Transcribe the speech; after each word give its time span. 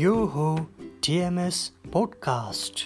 यो 0.00 0.14
हो 0.24 0.66
TMS 1.04 1.56
podcast 1.92 2.84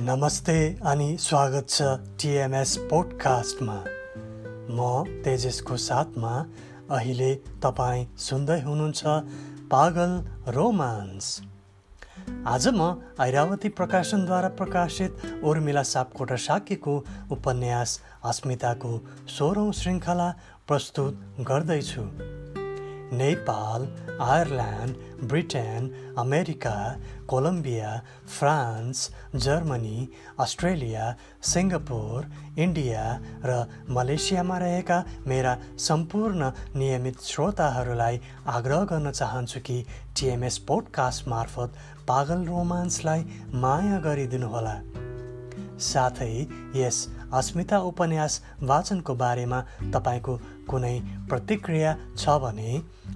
नमस्ते 0.00 0.76
अनि 0.86 1.16
स्वागत 1.20 1.68
छ 1.68 1.82
टिएमएस 2.22 2.76
पोडकास्टमा 2.76 3.78
म 4.70 5.04
तेजसको 5.24 5.76
साथमा 5.76 6.34
अहिले 6.90 7.34
तपाईँ 7.62 8.06
सुन्दै 8.18 8.60
हुनुहुन्छ 8.60 9.06
पागल 9.70 10.18
रोमान्स। 10.52 11.49
आज 12.46 12.68
म 12.68 12.82
ऐरावती 13.20 13.68
प्रकाशनद्वारा 13.68 14.48
प्रकाशित 14.56 15.44
उर्मिला 15.44 15.82
सापकोटा 15.82 16.36
साकेको 16.36 16.96
उपन्यास 17.30 18.00
अस्मिताको 18.24 18.92
सोह्रौँ 19.28 19.72
श्रृङ्खला 19.72 20.30
प्रस्तुत 20.68 21.20
गर्दैछु। 21.48 22.29
Nepal 23.12 23.86
Ireland 24.22 25.26
Britain 25.28 25.88
America 26.18 26.74
Colombia 27.28 27.90
France 28.38 29.10
Germany 29.36 30.08
Australia 30.40 31.08
Singapore 31.50 32.30
India 32.58 33.02
र 33.44 33.58
मलेसियामा 33.90 34.58
रहेका 34.58 35.02
मेरा 35.26 35.56
सम्पूर्ण 35.86 36.50
नियमित 36.76 37.20
श्रोताहरूलाई 37.24 38.20
आग्रह 38.54 38.84
गर्न 38.92 39.10
चाहन्छु 39.12 39.60
कि 39.60 39.82
टिएमएस 40.16 40.58
पोडकास्ट 40.68 41.28
मार्फत 41.28 41.84
पागल 42.08 42.44
रोमान्सलाई 42.46 43.24
माया 43.60 43.98
गरिदिनुहोला 44.00 44.76
साथै 45.82 46.32
यस 46.76 46.96
अस्मिता 47.32 47.78
उपन्यास 47.90 48.40
वाचनको 48.64 49.14
बारेमा 49.16 49.60
तपाईँको 49.94 50.34
कुनै 50.72 50.94
प्रतिक्रिया 51.28 51.92
छ 52.14 52.38
भने 52.44 52.72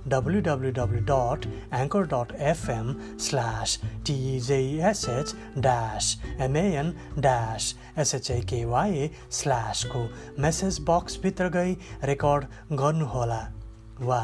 W 0.08 0.40
W 0.48 0.70
W 0.78 1.00
dot 1.10 1.48
anchor 1.80 2.06
dot 2.12 2.36
FM 2.52 2.92
slash 3.26 3.78
TJSH 4.06 5.34
dash 5.58 6.12
MN 6.48 6.94
dash 7.18 7.74
SHAKY 7.98 9.10
स्ल्यासको 9.40 10.06
message 10.38 10.80
बक्सभित्र 10.88 11.48
गई 11.58 11.76
रेकर्ड 12.04 12.78
गर्नुहोला 12.84 13.42
वा 14.00 14.22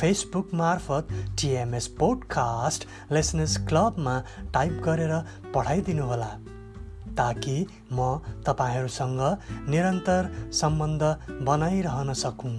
फेसबुक 0.00 0.54
मार्फत 0.54 1.08
टिएमएस 1.40 1.86
पोडकास्ट 1.98 2.86
लेसनर्स 3.12 3.56
क्लबमा 3.68 4.20
टाइप 4.54 4.80
गरेर 4.84 5.12
पठाइदिनुहोला। 5.54 6.30
ताकि 7.16 7.56
म 7.92 8.18
तपाईँहरूसँग 8.46 9.20
निरन्तर 9.68 10.30
सम्बन्ध 10.52 11.02
बनाइरहन 11.42 12.12
सकौँ। 12.12 12.56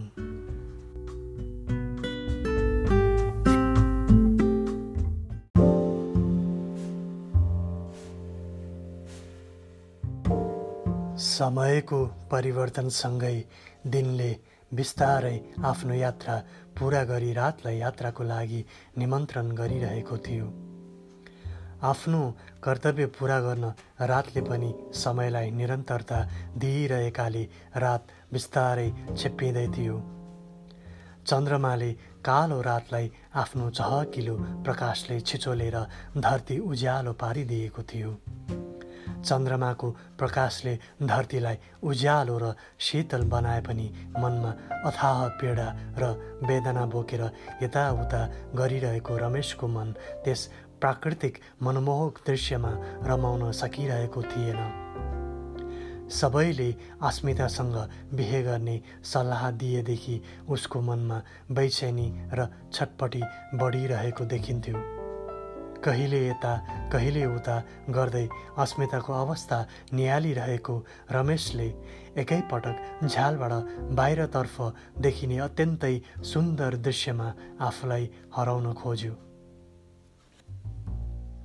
समयको 11.22 12.06
परिवर्तनसँगै 12.32 13.38
दिनले 13.88 14.32
बिस्तारै 14.72 15.38
आफ्नो 15.66 15.94
यात्रा 15.94 16.36
पुरा 16.80 17.04
गरी 17.04 17.32
रातलाई 17.34 17.78
यात्राको 17.78 18.24
लागि 18.24 18.66
निमन्त्रण 18.98 19.52
गरिरहेको 19.52 20.18
थियो। 20.18 20.46
आफ्नो 21.84 22.22
कर्तव्य 22.64 23.06
पुरा 23.18 23.40
गर्न 23.42 23.74
रातले 24.02 24.42
पनि 24.42 24.74
समयलाई 24.96 25.52
निरन्तरता 25.52 26.20
दिइरहेकाले 26.58 27.44
रात 27.76 28.08
बिस्तारै 28.34 28.90
छेप्पिँदै 29.18 29.68
थियो। 29.68 29.98
चन्द्रमाले 31.28 31.92
कालो 32.28 32.62
रातलाई 32.62 33.12
आफ्नो 33.36 33.70
चहकिलो 33.70 34.36
प्रकाशले 34.66 35.20
छिचोलेर 35.22 35.78
धरती 36.18 36.60
उज्यालो 36.62 37.14
पारिदिएको 37.14 37.84
थियो। 37.84 38.12
चन्द्रमाको 39.26 39.90
प्रकाशले 40.20 40.78
धरतीलाई 41.04 41.58
उज्यालो 41.84 42.38
र 42.38 42.54
शीतल 42.80 43.24
बनाए 43.34 43.62
पनि 43.62 43.88
मनमा 44.22 44.52
अथाह 44.90 45.28
पीडा 45.42 45.68
र 45.98 46.04
वेदना 46.46 46.86
बोकेर 46.94 47.24
यताउता 47.64 48.22
गरिरहेको 48.56 49.18
रमेशको 49.18 49.68
मन 49.68 49.94
त्यस 50.26 50.50
प्राकृतिक 50.82 51.38
मनमोहक 51.64 52.20
दृश्यमा 52.28 52.72
रमाउन 53.08 53.52
सकिरहेको 53.54 54.22
थिएन। 54.24 54.62
सबैले 56.12 56.70
अस्मितासँग 57.04 57.76
बिहे 58.16 58.42
गर्ने 58.44 58.82
सल्लाह 59.04 59.50
दिएदेखि 59.60 60.22
उसको 60.50 60.82
मनमा 60.82 61.22
बैचेनी 61.52 62.08
र 62.34 62.48
छटपटी 62.74 63.22
बढिरहेको 63.56 64.26
देखिन्थ्यो। 64.26 64.82
कहिले 65.86 66.20
यता 66.28 66.54
कहिले 66.92 67.26
उता 67.26 67.56
गर्दै 67.90 68.28
अस्मिताको 68.60 69.14
अवस्था 69.14 69.66
निहालिरहेको 69.94 70.76
रमेशले 71.12 71.68
एकैपटक 72.22 73.08
झ्यालबाट 73.08 73.54
बाहिरतर्फ 73.98 74.56
देखिने 75.02 75.38
अत्यन्तै 75.48 75.96
सुन्दर 76.34 76.76
दृश्यमा 76.86 77.34
आफूलाई 77.68 78.10
हराउन 78.36 78.74
खोज्यो। 78.74 79.14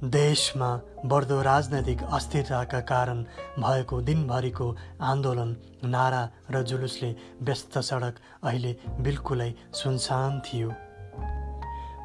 देशमा 0.05 0.69
बढ्दो 1.05 1.41
राजनैतिक 1.43 2.03
अस्थिरताका 2.13 2.81
कारण 2.81 3.23
भएको 3.59 4.01
दिनभरिको 4.03 4.67
आन्दोलन 5.01 5.57
नारा 5.85 6.21
र 6.51 6.63
जुलुसले 6.63 7.15
व्यस्त 7.43 7.79
सडक 7.79 8.21
अहिले 8.45 8.77
बिल्कुलै 9.01 9.51
सुनसान 9.73 10.41
थियो। 10.41 10.69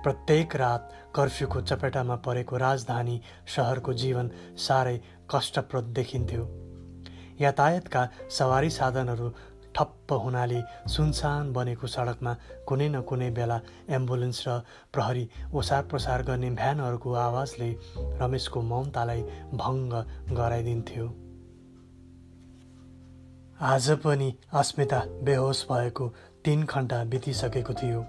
प्रत्येक 0.03 0.55
रात 0.55 0.89
कर्फ्यूको 1.15 1.61
चपेटामा 1.61 2.15
परेको 2.15 2.57
राजधानी 2.57 3.21
सहरको 3.55 3.93
जीवन 3.93 4.31
साह्रै 4.57 4.97
कष्टप्रद 5.35 5.91
देखिन्थ्यो। 5.91 6.47
यातायातका 7.41 8.07
सवारी 8.29 8.69
साधनहरू 8.69 9.29
ठप्प 9.75 10.13
हुनाले 10.13 10.61
सुनसान 10.87 11.53
बनेको 11.53 11.87
सडकमा 11.87 12.33
कुनै 12.67 12.89
न 12.89 13.01
कुनै 13.01 13.29
बेला 13.31 13.59
एम्बुलेन्स 13.89 14.47
र 14.47 14.59
प्रहरी 14.93 15.29
ओसार 15.53 15.83
प्रसार 15.83 16.23
गर्ने 16.23 16.49
भ्यानहरूको 16.51 17.13
आवाजले 17.13 17.69
रमेशको 18.21 18.61
ममतालाई 18.61 19.21
भङ्ग 19.53 19.93
गराइदिन्थ्यो। 20.31 21.05
आज 23.61 23.89
पनि 23.91 24.33
अस्मिता 24.53 24.99
बेहोस 25.23 25.67
भएको 25.71 26.07
तिन 26.45 26.65
घन्टा 26.65 27.03
बितिसकेको 27.03 27.73
थियो। 27.73 28.05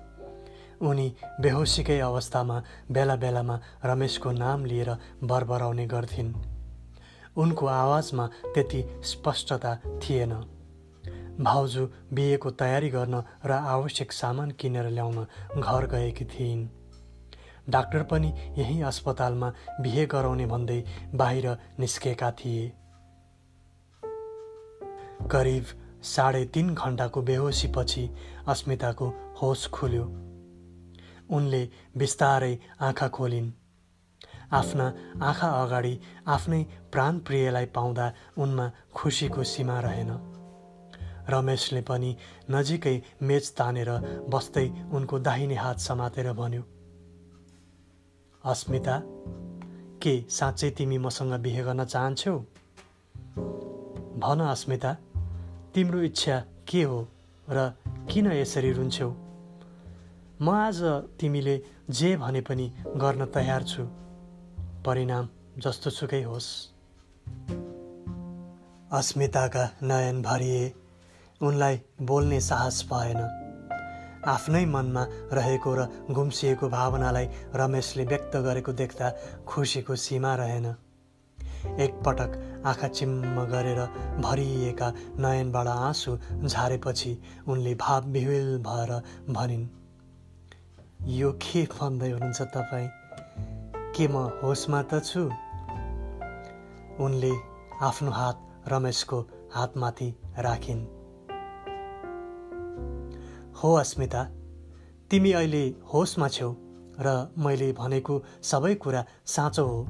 उनी 0.89 1.07
बेहोसीकै 1.41 1.99
अवस्थामा 2.01 2.63
बेला 2.91 3.17
बेलामा 3.17 3.61
रमेशको 3.85 4.31
नाम 4.33 4.65
लिएर 4.65 4.91
बरबराउने 5.25 5.87
गर्थिन्। 5.87 6.35
उनको 7.37 7.67
आवाजमा 7.67 8.27
त्यति 8.27 8.81
स्पष्टता 9.05 9.75
थिएन। 10.03 10.33
भाउजू 11.41 11.87
बिहेको 12.13 12.51
तयारी 12.51 12.89
गर्न 12.91 13.23
र 13.47 13.53
आवश्यक 13.53 14.13
सामान 14.13 14.51
किनेर 14.51 14.89
ल्याउन 14.89 15.27
घर 15.61 15.87
गएकी 15.87 16.25
थिइन्। 16.25 16.69
डाक्टर 17.69 18.03
पनि 18.03 18.33
यही 18.59 18.83
अस्पतालमा 18.83 19.53
बिहे 19.81 20.07
गराउने 20.07 20.47
भन्दै 20.47 20.85
बाहिर 21.15 21.57
निस्केका 21.79 22.31
थिए। 22.31 22.73
करिब 25.31 25.65
साढे 26.03 26.45
तिन 26.45 26.75
घन्टाको 26.75 27.23
बेहोसीपछि 27.23 28.11
अस्मिताको 28.49 29.09
होस 29.43 29.67
खुल्यो। 29.67 30.05
उनले 31.31 31.69
बिस्तारै 31.97 32.59
आँखा 32.81 33.09
खोलिन्। 33.09 33.51
आफ्ना 34.53 34.87
आँखा 35.23 35.49
अगाडि 35.49 35.99
आफ्नै 36.27 36.63
प्राणप्रियलाई 36.93 37.67
पाउँदा 37.67 38.13
उनमा 38.39 38.71
खुसीको 38.95 39.43
सीमा 39.45 39.81
रहेन। 39.81 40.11
रमेशले 41.29 41.83
पनि 41.83 42.17
नजिकै 42.51 43.03
मेच 43.23 43.49
तानेर 43.49 43.91
बस्दै 44.29 44.69
उनको 44.93 45.19
दाहिने 45.19 45.55
हात 45.55 45.79
समातेर 45.79 46.33
भन्यो 46.33 46.63
अस्मिता 48.45 49.03
के 50.03 50.25
साँच्चै 50.31 50.71
तिमी 50.71 50.99
मसँग 50.99 51.33
बिहे 51.41 51.63
गर्न 51.63 51.85
चाहन्छौ? 51.85 52.39
भन 54.19 54.41
अस्मिता 54.41 54.97
तिम्रो 55.75 56.03
इच्छा 56.03 56.45
के 56.69 56.83
हो 56.83 57.09
र 57.49 57.71
किन 58.11 58.33
यसरी 58.33 58.73
रुन्छौ? 58.73 59.11
म 60.41 60.49
आज 60.49 60.83
तिमीले 61.21 61.63
जे 61.91 62.17
भने 62.17 62.41
पनि 62.41 62.73
गर्न 62.97 63.27
तयार 63.27 63.63
छु। 63.63 63.83
परिणाम 64.85 65.29
जस्तो 65.59 65.91
सुकै 65.91 66.23
होस्। 66.23 66.49
अस्मिताका 68.93 69.71
नयन 69.83 70.23
भरिए 70.23 70.82
उनलाई 71.43 71.81
बोल्ने 72.03 72.41
साहस 72.41 72.85
भएन 72.93 73.21
आफ्नै 74.29 74.65
मनमा 74.67 75.07
रहेको 75.33 75.75
र 75.75 75.87
गुम्सिएको 76.11 76.69
भावनालाई 76.69 77.27
रमेशले 77.55 78.05
व्यक्त 78.05 78.37
गरेको 78.37 78.73
देख्दा 78.73 79.11
खुसीको 79.47 79.97
सीमा 79.97 80.35
रहेन। 80.35 80.67
एकपटक 81.81 82.63
आँखा 82.67 82.89
चिम्म 82.89 83.45
गरेर 83.47 83.81
भरिएका 84.23 84.93
नयनबाट 85.19 85.67
आँसु 85.67 86.17
झारेपछि 86.47 87.13
उनले 87.49 87.75
भाव 87.75 88.07
विह्वेल 88.07 88.59
भएर 88.63 88.93
भनिन् 89.31 89.67
यो 91.19 91.33
के 91.43 91.63
भन्दै 91.75 92.11
हुनुहुन्छ 92.11 92.43
तपाईँ? 92.43 92.89
के 93.97 94.09
म 94.09 94.31
होसमा 94.43 94.83
त 94.83 95.03
छु? 95.05 95.31
उनले 97.05 97.33
आफ्नो 97.83 98.11
हात 98.11 98.39
रमेशको 98.69 99.21
हातमाथि 99.55 100.15
राखिन्। 100.39 101.02
हो 103.63 103.73
अस्मिता। 103.75 104.23
तिमी 105.11 105.33
अहिले 105.33 105.65
होसमा 105.93 106.29
छेउ 106.29 106.51
र 107.01 107.09
मैले 107.39 107.73
भनेको 107.73 108.15
सबै 108.43 108.75
कुरा 108.83 109.05
साँचो 109.27 109.65
हो। 109.67 109.81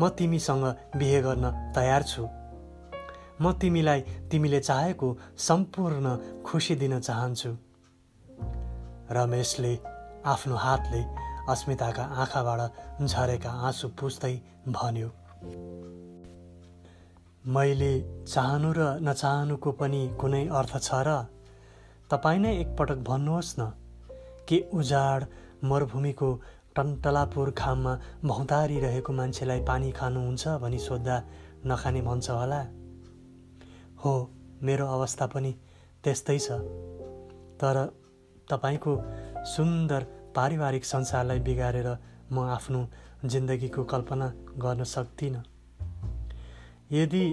म 0.00 0.08
तिमीसँग 0.18 0.64
बिहे 0.96 1.20
गर्न 1.22 1.50
तयार 1.76 2.02
छु। 2.02 2.24
म 3.42 3.52
तिमीलाई 3.60 4.00
तिमीले 4.30 4.60
चाहेको 4.60 5.08
सम्पूर्ण 5.38 6.16
खुसी 6.46 6.74
दिन 6.82 6.98
चाहन्छु। 7.00 7.50
रमेशले 9.12 9.72
आफ्नो 10.26 10.56
हातले 10.56 11.02
अस्मिताका 11.52 12.04
आँखाबाट 12.22 13.04
झरेका 13.04 13.50
आँसु 13.68 13.88
पुस्दै 14.00 14.34
भन्यो 14.68 15.08
मैले 17.44 17.92
चाहनु 18.24 18.72
र 18.76 18.80
नचाहनुको 19.02 19.70
पनि 19.80 20.02
कुनै 20.20 20.44
अर्थ 20.48 20.72
छ 20.78 20.90
र? 21.06 21.10
तपाईँ 22.12 22.38
नै 22.38 22.56
एकपटक 22.56 22.96
भन्नुहोस् 22.96 23.54
न 23.58 23.72
के 24.48 24.64
उजाड 24.74 25.24
मरुभूमिको 25.64 26.28
टन्टलापुर 26.76 27.50
खाममा 27.50 28.00
भौतारिरहेको 28.24 29.12
मान्छेलाई 29.12 29.60
पानी 29.60 29.92
खानुहुन्छ 29.92 30.48
भनी 30.48 30.78
सोद्धा 30.78 31.16
नखाने 31.66 32.00
भन्छ 32.02 32.30
होला? 32.30 32.60
हो 34.04 34.12
मेरो 34.62 34.86
अवस्था 34.86 35.26
पनि 35.26 35.52
त्यस्तै 36.04 36.38
छ। 36.38 36.52
तर 37.60 37.76
तपाईँको 38.50 38.92
सुन्दर 39.44 40.02
पारिवारिक 40.36 40.84
संसारलाई 40.84 41.38
बिगारेर 41.38 41.88
म 42.32 42.38
आफ्नो 42.38 42.88
जिन्दगीको 43.24 43.84
कल्पना 43.84 44.32
गर्न 44.58 44.84
सक्दिनँ। 44.84 45.44
यदि 46.92 47.24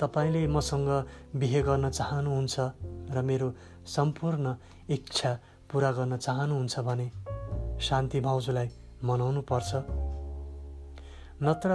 तपाईँले 0.00 0.46
मसँग 0.46 0.88
बिहे 1.36 1.62
गर्न 1.62 1.90
चाहनुहुन्छ 1.90 2.60
र 3.10 3.22
मेरो 3.22 3.52
सम्पूर्ण 3.86 4.54
इच्छा 4.88 5.32
पुरा 5.72 5.90
गर्न 5.92 6.16
चाहनुहुन्छ 6.16 6.78
भने 6.80 7.10
शान्ति 7.80 8.20
भाउजूलाई 8.20 8.70
मनाउनु 9.04 9.42
पर्छ। 9.50 9.70
नत्र 11.42 11.70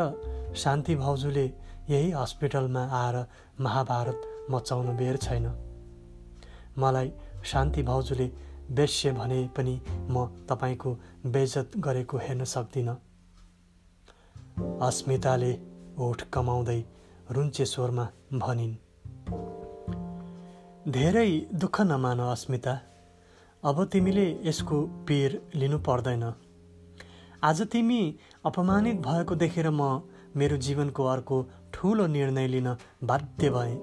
शान्ति 0.56 0.96
भाउजूले 0.96 1.46
यही 1.90 2.12
हस्पिटलमा 2.12 2.84
आएर 2.94 3.18
महाभारत 3.60 4.22
मचाउनु 4.52 4.94
बेर 4.98 5.18
छैन। 5.18 5.46
मलाई 6.78 7.12
शान्ति 7.44 7.84
भाउजूले 7.84 8.28
बेस्य 8.72 9.12
भने 9.12 9.40
पनि 9.58 9.80
म 10.10 10.26
तपाईँको 10.50 10.94
बेजत 11.26 11.72
गरेको 11.78 12.18
हेर्न 12.18 12.44
सक्दिनँ। 12.44 12.96
अस्मिताले 14.82 15.52
ओठ 16.00 16.22
कमाउँदै 16.34 16.82
रुन्चे 17.32 17.66
स्वरमा 17.66 18.06
भनिन्। 18.34 18.76
धेरै 20.86 21.30
दुःख 21.54 21.80
नमान 21.82 22.20
अस्मिता। 22.22 22.74
अब 23.64 23.78
तिमीले 23.86 24.26
यसको 24.44 24.82
पिर 25.08 25.36
लिनु 25.56 25.78
पर्दैन। 25.80 26.26
आज 27.44 27.62
तिमी 27.68 28.02
अपमानित 28.46 28.98
भएको 29.02 29.36
देखेर 29.36 29.70
म 29.70 29.88
मेरो 30.36 30.58
जीवनको 30.58 31.06
अर्को 31.06 31.38
ठुलो 31.74 32.06
निर्णय 32.08 32.48
लिन 32.48 32.70
बाध्य 33.04 33.50
भएँ। 33.50 33.74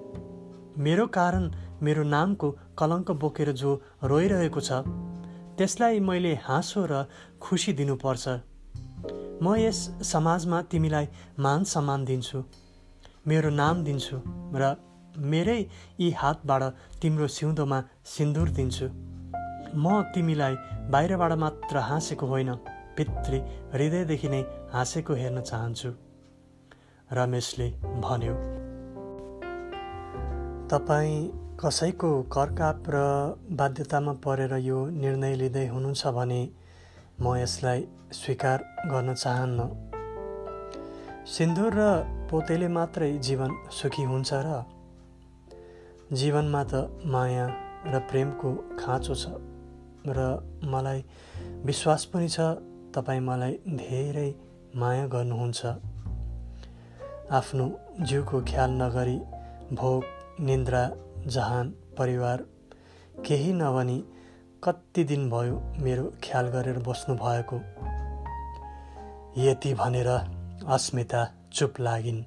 मेरो 0.78 1.06
कारण 1.08 1.50
मेरो 1.82 2.02
नामको 2.04 2.50
कलङ्क 2.78 3.10
बोकेर 3.18 3.52
जो 3.52 3.74
रोइरहेको 4.04 4.60
छ 4.60 4.80
त्यसलाई 5.58 6.00
मैले 6.00 6.34
हाँसो 6.44 6.86
र 6.86 7.02
खुसी 7.42 7.72
दिनुपर्छ। 7.72 8.28
म 9.42 9.56
यस 9.58 9.82
समाजमा 10.12 10.62
तिमीलाई 10.70 11.06
मान 11.40 11.64
सम्मान 11.74 12.04
दिन्छु 12.04 12.44
मेरो 13.26 13.50
नाम 13.58 13.84
दिन्छु 13.84 14.22
र 14.54 14.74
मेरै 15.16 15.60
यी 16.00 16.10
हातबाट 16.20 16.62
तिम्रो 17.02 17.26
सिउँदोमा 17.28 17.78
सिन्दुर 18.14 18.48
दिन्छु। 18.58 18.86
म 19.74 20.02
तिमीलाई 20.14 20.54
बाहिरबाट 20.92 21.32
मात्र 21.42 21.76
हाँसेको 21.88 22.26
होइन 22.26 22.54
पितृ 22.96 23.38
हृदयदेखि 23.74 24.28
नै 24.28 24.42
हाँसेको 24.72 25.14
हेर्न 25.14 25.40
चाहन्छु। 25.42 25.90
रमेशले 27.10 27.68
भन्यो 28.04 28.34
तपाईँ 30.70 31.16
कसैको 31.60 32.10
करकाप 32.34 32.84
र 32.88 32.96
बाध्यतामा 33.52 34.12
परेर 34.24 34.54
यो 34.64 34.78
निर्णय 35.02 35.34
लिँदै 35.36 35.66
हुनुहुन्छ 35.68 36.02
भने 36.18 36.42
म 37.20 37.36
यसलाई 37.36 37.80
स्वीकार 38.12 38.58
गर्न 38.92 39.14
चाहन्न। 39.14 39.60
सिन्दुर 41.28 41.72
र 41.76 41.82
पोतेले 42.30 42.68
मात्रै 42.68 43.10
जीवन 43.18 43.50
सुखी 43.70 44.04
हुन्छ 44.04 44.30
र 44.46 44.48
जीवनमा 46.12 46.62
त 46.64 46.74
माया 47.12 47.46
र 47.92 47.98
प्रेमको 48.10 48.50
खाँचो 48.78 49.14
छ 49.14 49.28
र 50.16 50.20
मलाई 50.72 51.04
विश्वास 51.64 52.04
पनि 52.12 52.28
छ 52.28 52.40
तपाईँ 52.94 53.20
मलाई 53.20 53.54
धेरै 53.80 54.28
माया 54.76 55.06
गर्नुहुन्छ। 55.06 55.60
आफ्नो 57.32 57.66
जिउको 58.00 58.40
ख्याल 58.50 58.70
नगरी 58.82 59.18
भोक 59.72 60.04
निन्द्रा 60.40 60.82
जहान 61.26 61.74
परिवार 61.98 62.44
केही 63.26 63.52
नभनी 63.52 63.98
कति 64.62 65.04
दिन 65.04 65.28
भयो 65.30 65.56
मेरो 65.80 66.06
ख्याल 66.24 66.48
गरेर 66.54 66.78
बस्नु 66.88 67.14
भएको 67.24 67.56
यति 69.40 69.74
भनेर 69.74 70.10
अस्मिता 70.76 71.22
चुप 71.52 71.80
लागिन्। 71.80 72.22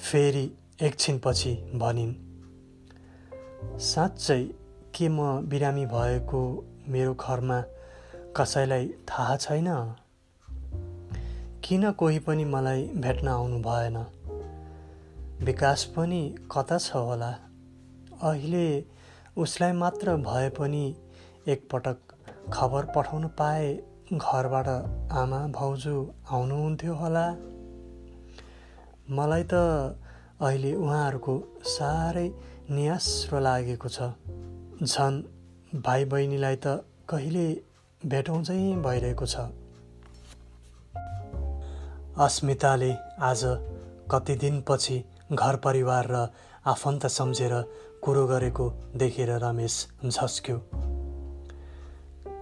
फेरि 0.00 0.46
एकछिनपछि 0.82 1.52
भनिन् 1.74 2.25
साँच्चै 3.64 4.44
के 4.94 5.08
म 5.08 5.40
बिरामी 5.48 5.86
भएको 5.86 6.64
मेरो 6.88 7.14
घरमा 7.14 7.62
कसैलाई 8.36 8.88
थाहा 8.88 9.36
छैन? 9.36 9.94
किन 11.64 11.92
कोही 11.92 12.18
पनि 12.18 12.44
मलाई 12.44 12.86
भेट्न 12.86 13.28
आउनु 13.28 13.58
भएन? 13.58 13.96
विकास 15.44 15.84
पनि 15.84 16.34
कता 16.56 16.78
छ 16.78 16.96
होला? 16.96 17.38
अहिले 18.22 18.84
उसलाई 19.36 19.72
मात्र 19.72 20.16
भए 20.16 20.48
पनि 20.48 20.96
एकपटक 21.48 21.96
खबर 22.52 22.84
पठाउनु 22.84 23.28
पाए 23.28 23.74
घरबाट 24.12 24.68
आमा 25.12 25.46
भाउजू 25.46 26.10
आउनुहुन्थ्यो 26.30 26.94
होला। 26.94 27.26
मलाई 29.10 29.42
त 29.42 29.54
अहिले 30.40 30.74
उहाँहरूको 30.74 31.42
साह्रै 31.64 32.30
नियास्रो 32.70 33.40
लागेको 33.40 33.88
छ। 33.88 34.02
झन् 34.82 35.22
भाइ 35.82 36.04
बहिनीलाई 36.04 36.56
त 36.56 36.66
कहिले 37.08 37.46
भेटौँ 38.06 38.42
चाहिँ 38.42 38.82
भइरहेको 38.82 39.26
छ। 39.26 39.36
अस्मिताले 42.18 42.92
आज 43.22 43.42
कति 44.10 44.34
दिनपछि 44.34 45.04
घर 45.32 45.56
परिवार 45.56 46.06
र 46.10 46.26
आफन्त 46.66 47.06
सम्झेर 47.06 47.54
कुरो 48.02 48.26
गरेको 48.26 48.70
देखेर 48.96 49.30
रमेश 49.30 49.86
झस्क्यो। 50.04 50.58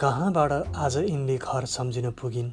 कहाँबाट 0.00 0.52
आज 0.76 0.96
यिनले 0.96 1.36
घर 1.36 1.64
सम्झिन 1.64 2.10
पुगिन्? 2.10 2.50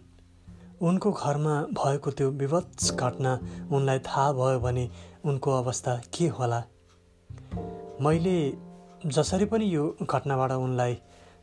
उनको 0.82 1.12
घरमा 1.12 1.62
भएको 1.72 2.12
त्यो 2.12 2.30
विवत्स 2.32 2.92
घटना 2.94 3.40
उनलाई 3.72 4.00
थाहा 4.00 4.32
भयो 4.34 4.60
भने 4.60 4.90
उनको 5.26 5.52
अवस्था 5.52 6.02
के 6.18 6.28
होला? 6.28 6.64
मैले 8.02 8.58
जसरी 9.06 9.46
पनि 9.46 9.76
यो 9.76 9.96
घटनाबाट 10.02 10.52
उनलाई 10.52 10.98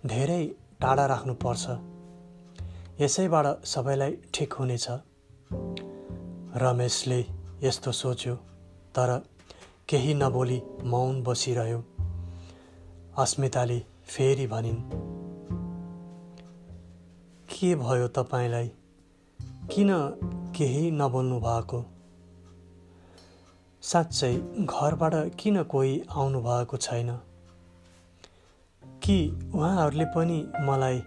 धेरै 0.06 0.46
टाढा 0.80 1.06
राख्नुपर्छ 1.06 1.68
यसैबाट 3.00 3.64
सबैलाई 3.64 4.12
ठिक 4.34 4.52
हुनेछ। 4.52 4.86
रमेशले 6.56 7.24
यस्तो 7.62 7.92
सोच्यो 7.92 8.34
तर 8.94 9.22
केही 9.88 10.14
नबोली 10.14 10.62
मौन 10.84 11.22
बसिरह्यो। 11.22 11.84
अस्मिताले 13.18 13.78
फेरि 14.04 14.46
भनिन् 14.46 14.80
के 17.48 17.74
भयो 17.74 18.08
तपाईँलाई? 18.08 18.68
किन 19.70 19.90
केही 20.56 20.90
नबोल्नु 20.90 21.40
भएको 21.40 21.97
साँच्चै 23.82 24.34
घरबाट 24.64 25.14
किन 25.38 25.62
कोही 25.62 25.92
आउनु 26.10 26.40
भएको 26.40 26.76
छैन? 26.76 27.10
कि 29.02 29.16
उहाँहरूले 29.54 30.04
पनि 30.04 30.38
मलाई 30.60 30.98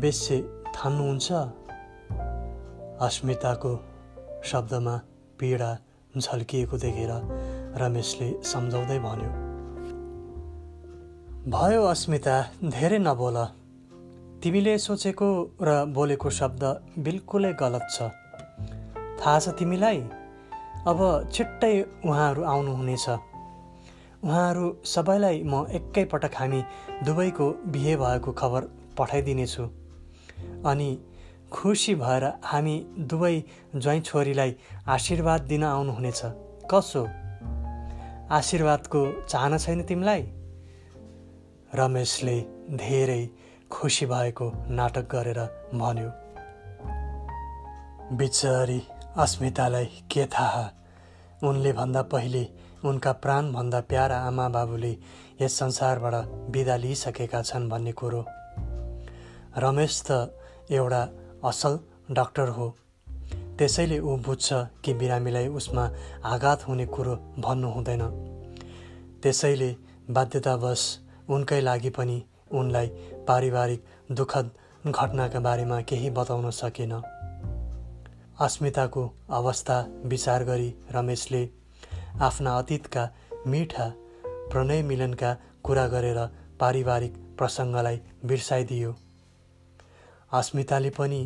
बेस्य 0.00 0.38
ठान्नुहुन्छ 0.74 1.32
अस्मिताको 3.00 3.72
शब्दमा 4.44 4.96
पीडा 5.38 5.70
झल्किएको 6.18 6.76
देखेर 6.78 7.12
रमेशले 7.82 8.32
सम्झाउँदै 8.44 8.98
भन्यो 8.98 9.30
भयो 11.50 11.82
अस्मिता 11.84 12.36
धेरै 12.64 12.98
नबोल। 12.98 13.38
तिमीले 14.42 14.78
सोचेको 14.78 15.28
र 15.62 15.84
बोलेको 15.94 16.30
शब्द 16.30 16.62
बिल्कुलै 16.98 17.52
गलत 17.52 17.84
छ। 17.92 18.08
थाहा 19.20 19.38
छ 19.38 19.48
तिमीलाई? 19.58 20.00
अब 20.86 21.30
छिट्टै 21.32 21.82
उहाँहरू 21.82 22.42
आउनुहुनेछ। 22.42 23.08
उहाँहरू 24.24 24.76
सबैलाई 24.84 25.42
म 25.42 25.66
एकैपटक 25.70 26.34
हामी 26.34 26.62
दुवैको 27.04 27.46
बिहे 27.66 27.96
भएको 27.96 28.32
खबर 28.32 28.62
पठाइदिनेछु। 28.98 29.62
अनि 30.66 30.98
खुसी 31.52 31.94
भएर 31.94 32.24
हामी 32.44 32.86
दुवै 32.98 33.42
ज्वाइँ 33.76 34.00
छोरीलाई 34.00 34.56
आशीर्वाद 34.88 35.40
दिन 35.40 35.64
आउनुहुनेछ। 35.64 36.22
कसो? 36.74 37.08
आशीर्वादको 38.30 39.26
चाहना 39.28 39.58
छैन 39.58 39.82
तिमीलाई? 39.82 40.22
रमेशले 41.74 42.40
धेरै 42.76 43.28
खुसी 43.70 44.06
भएको 44.06 44.52
नाटक 44.68 45.10
गरेर 45.10 45.40
भन्यो। 45.74 46.10
बिचरी। 48.16 48.95
अस्मितालाई 49.18 49.84
के 49.84 50.24
थाहा? 50.26 50.70
उनले 51.44 51.72
भन्दा 51.72 52.02
पहिले 52.02 52.48
उनका 52.84 53.12
प्राणभन्दा 53.12 53.80
प्यारा 53.80 54.18
आमा 54.18 54.48
बाबुले 54.48 54.90
यस 55.40 55.58
संसारबाट 55.58 56.14
बिदा 56.52 56.76
लिइसकेका 56.76 57.42
छन् 57.42 57.68
भन्ने 57.68 57.92
कुरो। 57.92 58.24
रमेश 59.58 60.02
त 60.10 60.36
एउटा 60.70 61.02
असल 61.44 61.78
डाक्टर 62.10 62.48
हो। 62.48 62.76
त्यसैले 63.58 63.98
ऊ 63.98 64.16
बुझ्छ 64.16 64.52
कि 64.84 64.94
बिरामीलाई 64.94 65.48
उसमा 65.48 65.90
आघात 66.24 66.68
हुने 66.68 66.86
कुरो 66.86 67.14
भन्नु 67.16 67.68
हुँदैन। 67.68 68.02
त्यसैले 69.22 69.76
बाध्यतावश 70.10 70.82
उनकै 71.28 71.60
लागि 71.60 71.90
पनि 71.90 72.22
उनलाई 72.52 72.86
पारिवारिक 73.28 73.84
दुःखद 74.12 74.50
घटनाका 74.86 75.40
बारेमा 75.40 75.80
केही 75.80 76.10
बताउन 76.10 76.50
सकेन। 76.50 76.92
अस्मिताको 78.40 79.02
अवस्था 79.30 79.74
विचार 80.04 80.42
गरी 80.44 80.68
रमेशले 80.92 81.48
आफ्ना 82.20 82.56
अतीतका 82.58 83.04
मिठा 83.46 83.86
प्रणय 84.24 84.82
मिलनका 84.82 85.32
कुरा 85.64 85.86
गरेर 85.88 86.18
पारिवारिक 86.60 87.14
प्रसङ्गलाई 87.38 88.00
बिर्साइदियो। 88.24 88.92
अस्मिताले 90.32 90.90
पनि 90.90 91.20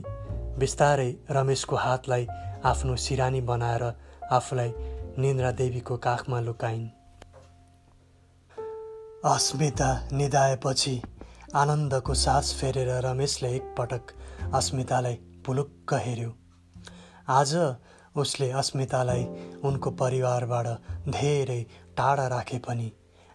बिस्तारै 0.59 1.11
रमेशको 1.31 1.76
हातलाई 1.76 2.26
आफ्नो 2.64 2.97
सिरानी 2.97 3.40
बनाएर 3.50 3.85
आफूलाई 4.33 4.73
निन्द्रा 5.19 5.50
देवीको 5.61 5.97
काखमा 6.07 6.40
लुकाइन्। 6.40 6.88
अस्मिता 9.35 9.90
निधाएपछि 10.12 11.00
आनन्दको 11.55 12.14
सास 12.25 12.55
फेरेर 12.61 12.93
रमेशले 13.07 13.57
एकपटक 13.57 14.14
अस्मितालाई 14.55 15.19
पुलुक्क 15.47 15.95
हेऱ्यो। 16.07 16.31
आज 17.30 17.54
उसले 18.16 18.50
अस्मितालाई 18.50 19.25
उनको 19.64 19.90
परिवारबाट 19.90 20.66
धेरै 21.08 21.58
टाढा 21.96 22.26
राखे 22.26 22.58
पनि 22.58 22.87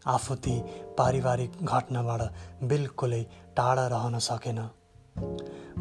आफू 0.06 0.36
ती 0.36 0.56
पारिवारिक 0.98 1.52
घटनाबाट 1.64 2.22
बिल्कुलै 2.64 3.22
टाढा 3.58 3.86
रहन 3.88 4.18
सकेन। 4.20 4.60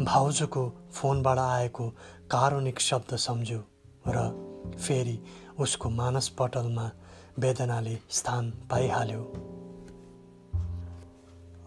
भाउजूको 0.05 0.63
फोनबाट 0.93 1.39
आएको 1.39 1.89
कारुणिक 2.31 2.81
शब्द 2.81 3.17
सम्झ्यो 3.17 3.59
र 4.09 4.23
फेरि 4.79 5.17
उसको 5.59 5.91
मानसपटलमा 5.91 6.87
वेदनाले 7.39 7.97
स्थान 8.11 8.51
पाइहाल्यो। 8.71 9.27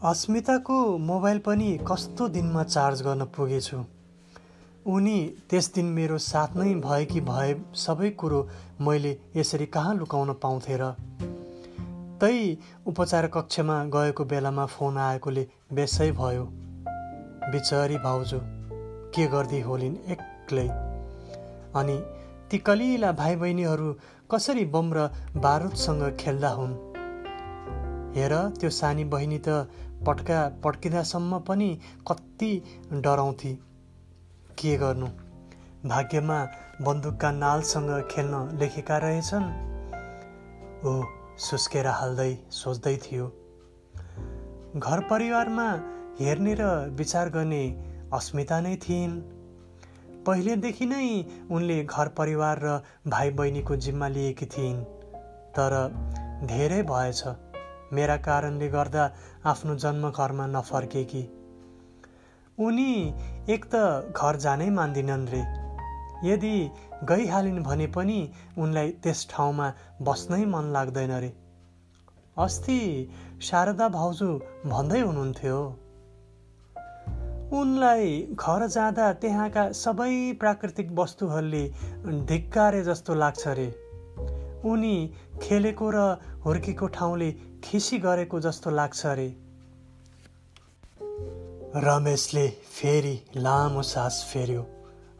अस्मिताको 0.06 0.80
मोबाइल 1.12 1.39
पनि 1.46 1.70
कस्तो 1.92 2.27
दिनमा 2.30 2.63
चार्ज 2.63 3.01
गर्न 3.01 3.25
पुगेछु? 3.38 3.84
उनी 4.88 5.34
त्यस 5.50 5.74
दिन 5.74 5.86
मेरो 5.86 6.17
साथ 6.17 6.48
नै 6.56 6.74
भए 6.74 7.06
कि 7.06 7.22
भए 7.22 7.56
सबै 7.75 8.10
कुरो 8.10 8.50
मैले 8.82 9.17
यसरी 9.36 9.65
कहाँ 9.65 9.96
लुकाउन 9.96 10.34
पाउँथे 10.34 10.77
र? 10.77 10.91
तै 12.22 12.58
उपचार 12.88 13.27
कक्षमा 13.27 13.84
गएको 13.86 14.25
बेलामा 14.25 14.65
फोन 14.65 14.98
आएकोले 14.98 15.48
बेसै 15.74 16.12
भयो। 16.12 16.46
बिचरी 17.51 17.98
भाउजू 17.98 18.39
के 19.12 19.27
गर्दै 19.27 19.62
होलिन् 19.62 19.98
एक्लै? 20.12 20.67
अनि 21.75 21.98
ती 22.51 22.58
कलिला 22.58 23.12
भाइ 23.12 23.36
बहिनीहरू 23.36 23.94
कसरी 24.32 24.65
बम 24.65 24.94
र 24.94 25.08
बारुदसँग 25.36 26.17
खेल्दा 26.20 26.50
हुन्? 26.50 26.74
हेर 28.15 28.39
त्यो 28.50 28.70
सानी 28.70 29.03
बहिनी 29.03 29.39
त 29.39 29.50
पट्का 30.08 30.50
पड्किँदासम्म 30.63 31.39
पनि 31.39 31.79
कति 32.12 32.51
डराउँथे। 32.94 33.67
के 34.60 34.76
गर्नु? 34.78 35.08
भाग्यमा 35.86 36.40
बन्दुकका 36.82 37.32
नालसँग 37.34 37.92
खेल्न 38.12 38.36
लेखेका 38.60 38.98
रहेछन्। 38.98 39.48
ऊ 40.86 40.92
सुस्केर 41.40 41.88
हाल्दै 41.90 42.32
सोच्दै 42.54 42.96
थियो 43.04 43.26
घर 44.78 45.00
परिवारमा 45.10 45.68
हेर्ने 46.20 46.54
र 46.60 46.64
विचार 46.94 47.30
गर्ने 47.30 47.64
अस्मिता 48.14 48.60
नै 48.62 48.76
थिइन्। 48.84 49.16
पहिलेदेखि 50.26 50.86
नै 50.86 51.08
उनले 51.52 51.78
घर 51.86 52.08
परिवार 52.18 52.60
र 52.64 52.78
भाइ 53.08 53.30
बहिनीको 53.40 53.76
जिम्मा 53.86 54.08
लिएकी 54.10 54.46
थिइन् 54.58 54.84
तर 55.56 55.74
धेरै 56.46 56.82
भएछ। 56.84 57.22
मेरा 57.94 58.18
कारणले 58.24 58.68
गर्दा 58.70 59.04
आफ्नो 59.46 59.76
जन्म 59.84 60.10
घरमा 60.12 60.48
नफर्केकी 60.48 61.24
उनी 62.58 62.92
एक 63.50 63.66
त 63.74 64.14
घर 64.18 64.38
जानै 64.44 64.70
मान्दिनन् 64.76 65.26
रे। 65.30 65.42
यदि 66.24 66.54
गइहालिन् 67.04 67.64
भने 67.64 67.88
पनि 67.88 68.20
उनलाई 68.58 68.90
त्यस 69.04 69.20
ठाउँमा 69.32 69.68
बस्नै 70.02 70.46
मन 70.46 70.72
लाग्दैन 70.74 71.14
रे। 71.18 71.30
अस्ति 72.38 72.80
शारदा 73.42 73.90
भाउजू 73.90 74.30
भन्दै 74.66 75.02
हुनुहुन्थ्यो 75.02 75.60
उनलाई 77.54 78.12
घर 78.34 78.68
जाँदा 78.68 79.14
त्यहाँका 79.22 79.70
सबै 79.78 80.12
प्राकृतिक 80.40 80.92
वस्तुहरूले 81.00 81.64
धिक्कारे 82.28 82.84
जस्तो 82.84 83.14
लाग्छ 83.24 83.48
रे। 83.60 83.70
उनी 84.66 84.96
खेलेको 85.42 85.90
र 85.96 85.98
हुर्केको 86.46 86.88
ठाउँले 86.98 87.32
खिसी 87.64 87.98
गरेको 88.00 88.40
जस्तो 88.40 88.70
लाग्छ 88.72 89.06
रे। 89.20 89.30
रमेशले 91.78 92.48
फेरि 92.50 93.20
लामो 93.36 93.82
सास 93.82 94.16
फेर्यो 94.34 94.62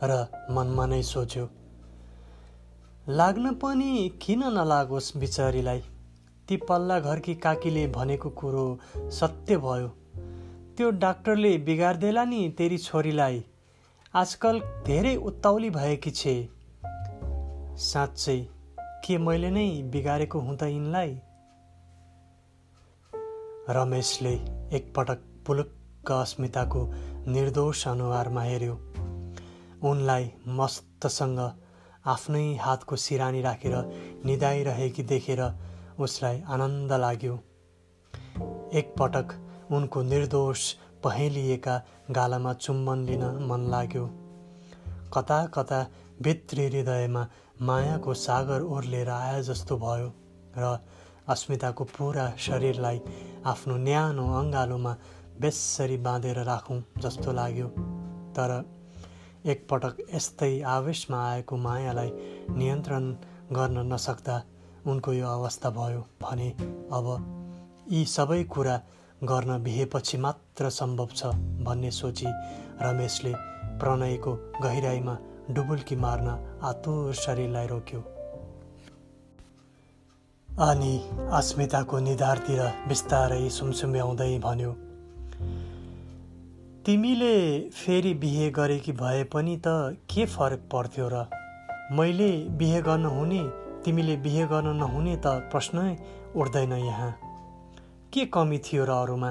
र 0.04 0.16
मनमा 0.52 0.86
नै 0.86 1.02
सोच्यो 1.02 1.44
लाग्न 3.10 3.52
पनि 3.54 3.90
किन 4.22 4.40
नलागोस् 4.40 5.18
बिचरीलाई? 5.18 5.84
ती 6.48 6.58
पल्ला 6.58 7.00
घरकी 7.00 7.36
काकीले 7.36 7.88
भनेको 7.88 8.30
कुरो 8.30 8.66
सत्य 8.98 9.58
भयो। 9.58 9.88
त्यो 10.78 10.90
डाक्टरले 10.92 11.58
बिगार्देला 11.58 12.26
नि 12.26 12.56
तेरी 12.58 12.78
छोरीलाई। 12.78 13.46
आजकल 14.16 14.60
धेरै 14.60 15.16
उत्ताउली 15.16 15.70
भएकी 15.70 16.12
छे। 16.12 16.36
साँच्चै 17.86 18.40
के 19.06 19.18
मैले 19.18 19.52
नै 19.52 19.70
बिगारेको 19.94 20.40
हुँदा 20.40 20.68
यिनलाई? 20.68 21.18
रमेशले 23.70 24.36
एकपटक 24.78 25.20
पुलुक्क 25.48 25.76
अस्मिताको 26.14 26.88
निर्दोष 27.28 27.88
अनुहारमा 27.88 28.42
हेऱ्यो। 28.42 28.74
उनलाई 29.84 30.32
मस्तसँग 30.48 31.40
आफ्नै 32.06 32.56
हातको 32.56 32.96
सिरानी 32.96 33.42
राखेर 33.42 33.76
निधाइरहेकी 34.26 35.04
देखेर 35.04 35.42
उसलाई 36.00 36.42
आनन्द 36.48 36.94
लाग्यो। 36.94 37.36
एकपटक 38.74 39.34
उनको 39.72 40.02
निर्दोष 40.02 40.74
पहेलिएका 41.04 41.82
गालामा 42.12 42.54
चुम्बन 42.54 43.06
लिन 43.06 43.24
मन 43.24 43.68
लाग्यो। 43.72 44.06
कता 45.14 45.46
कता 45.46 45.88
भित्री 46.22 46.66
हृदयमा 46.66 47.28
मायाको 47.62 48.14
सागर 48.14 48.62
ओर्लेर 48.62 49.10
आए 49.10 49.44
जस्तो 49.44 49.78
भयो 49.78 50.14
र 50.58 50.80
अस्मिताको 51.30 51.84
पुरा 51.84 52.34
शरीरलाई 52.40 53.02
आफ्नो 53.46 53.78
न्यानो 53.78 54.26
अङ्गालोमा 54.34 54.96
बेसरी 55.41 55.98
बाँधेर 55.98 56.39
राखौँ 56.44 56.82
जस्तो 57.01 57.32
लाग्यो। 57.32 57.67
तर 58.36 58.51
एकपटक 59.46 59.96
यस्तै 60.13 60.51
आवेशमा 60.67 61.17
आएको 61.29 61.58
मायालाई 61.58 62.12
नियन्त्रण 62.58 63.12
गर्न 63.53 63.86
नसक्दा 63.94 64.41
उनको 64.88 65.13
यो 65.13 65.27
अवस्था 65.27 65.70
भयो 65.70 66.01
भने 66.22 66.50
अब 66.98 67.08
यी 67.91 68.03
सबै 68.06 68.44
कुरा 68.44 68.75
गर्न 69.24 69.58
बिहेपछि 69.63 70.17
मात्र 70.17 70.70
सम्भव 70.70 71.10
छ 71.15 71.32
भन्ने 71.65 71.91
सोची 71.91 72.27
रमेशले 72.82 73.34
प्रणयको 73.79 74.34
गहिराईमा 74.63 75.17
डुबुल्की 75.51 75.96
मार्न 75.96 76.27
आतुर 76.63 77.13
शरीरलाई 77.13 77.67
रोक्यो। 77.67 78.01
अनि 80.50 80.94
अस्मिताको 81.34 82.00
निधारतिर 82.00 82.62
बिस्तारै 82.88 83.50
सुमसुम्याउँदै 83.50 84.38
भन्यो 84.39 84.72
तिमीले 86.88 87.60
फेरि 87.70 88.13
बिहे 88.13 88.50
गरेकी 88.50 88.91
भए 88.91 89.24
पनि 89.24 89.58
त 89.58 89.67
के 90.10 90.25
फरक 90.25 90.60
पर्थ्यो 90.72 91.10
र? 91.13 91.25
मैले 91.91 92.38
बिहे 92.50 92.82
गर्न 92.82 93.06
हुने 93.06 93.44
तिमीले 93.86 94.15
बिहे 94.17 94.46
गर्न 94.46 94.67
नहुने 94.67 95.15
त 95.15 95.27
प्रश्नै 95.27 95.98
उठ्दैन 96.36 96.72
यहाँ। 96.72 97.20
के 98.13 98.25
कमी 98.25 98.58
थियो 98.58 98.86
र 98.86 98.89
अरूमा? 98.89 99.29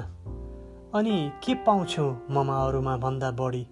अनि 0.95 1.31
के 1.43 1.53
पाउँछौ 1.53 2.15
ममा 2.29 2.57
अरूमा 2.67 2.97
भन्दा 2.97 3.31
बढी? 3.31 3.67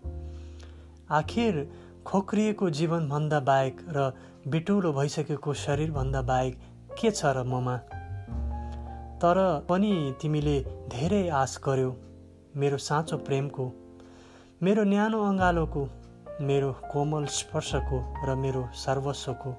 आखिर 1.12 1.72
खोक्रिएको 2.06 2.70
जीवनभन्दा 2.70 3.40
बाहेक 3.40 3.86
र 3.90 4.14
बिटुलो 4.48 4.94
भइसकेको 4.94 5.54
शरीरभन्दा 5.54 6.22
बाहेक 6.22 6.60
के 7.02 7.12
छ 7.12 7.26
र 7.26 7.44
ममा? 7.44 7.78
तर 9.22 9.66
पनि 9.70 10.14
तिमीले 10.22 10.60
धेरै 10.90 11.30
आश 11.30 11.60
गर्यौ। 11.66 11.94
मेरो 12.56 12.78
साँचो 12.78 13.18
प्रेमको 13.18 13.64
मेरो 14.64 14.84
न्यानो 14.84 15.20
अँगालोको 15.22 15.82
मेरो 16.42 16.72
कोमल 16.92 17.26
स्पर्शको 17.30 17.98
र 18.26 18.36
मेरो 18.36 18.62
सर्वस्वको। 18.76 19.52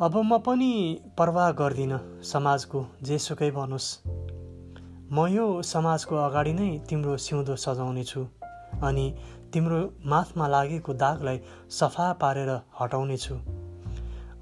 अब 0.00 0.16
म 0.16 0.38
पनि 0.38 0.70
प्रवाह 1.16 1.50
गर्दिनँ 1.52 1.98
समाजको 2.24 2.84
जेसुकै 3.02 3.50
भनोस् 3.50 3.90
म 5.12 5.26
यो 5.28 5.46
समाजको 5.62 6.16
अगाडि 6.16 6.52
नै 6.52 6.70
तिम्रो 6.88 7.16
सिउँदो 7.16 7.56
सजाउनेछु 7.56 8.24
अनि 8.82 9.06
तिम्रो 9.52 9.80
माथमा 10.06 10.46
लागेको 10.48 10.92
दागलाई 11.04 11.40
सफा 11.70 12.12
पारेर 12.16 12.50
हटाउनेछु। 12.80 13.34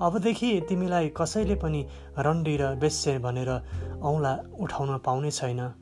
अबदेखि 0.00 0.50
तिमीलाई 0.68 1.12
कसैले 1.18 1.54
पनि 1.58 1.86
रन्डी 2.18 2.56
र 2.56 2.74
बेस्य 2.78 3.18
भनेर 3.18 3.50
औँला 4.02 4.38
उठाउन 4.60 4.98
पाउने 4.98 5.30
छैन। 5.30 5.81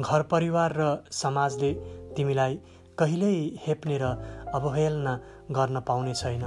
घर 0.00 0.22
परिवार 0.22 0.72
र 0.76 0.84
समाजले 1.10 1.72
तिमीलाई 2.16 2.54
कहिल्यै 2.98 3.38
हेप्ने 3.66 3.98
र 3.98 4.04
अवहेलना 4.54 5.14
गर्न 5.50 5.80
पाउने 5.80 6.14
छैन। 6.14 6.44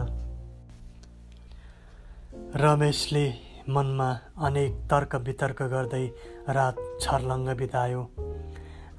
रमेशले 2.56 3.26
मनमा 3.70 4.10
अनेक 4.38 4.72
तर्क 4.92 5.16
वितर्क 5.26 5.62
गर्दै 5.74 6.06
रात 6.50 6.80
छर्लङ्ग 7.02 7.50
बितायो। 7.58 8.02